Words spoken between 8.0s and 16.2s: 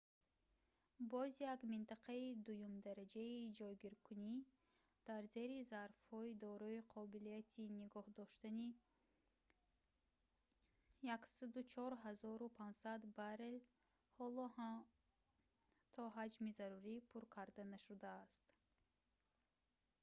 доштани 104500 баррел ҳоло ҳам то